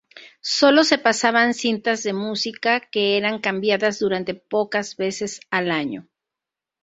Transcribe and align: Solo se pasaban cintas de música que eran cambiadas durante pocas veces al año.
Solo 0.41 0.83
se 0.83 0.97
pasaban 0.97 1.53
cintas 1.53 2.01
de 2.01 2.11
música 2.11 2.79
que 2.79 3.17
eran 3.17 3.37
cambiadas 3.37 3.99
durante 3.99 4.33
pocas 4.33 4.97
veces 4.97 5.39
al 5.51 5.69
año. 5.69 6.07